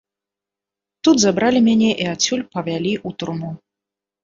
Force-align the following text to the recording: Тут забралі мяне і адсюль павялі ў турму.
Тут 1.07 1.15
забралі 1.25 1.59
мяне 1.67 1.91
і 2.07 2.09
адсюль 2.15 2.43
павялі 2.57 2.93
ў 3.07 3.23
турму. 3.23 3.55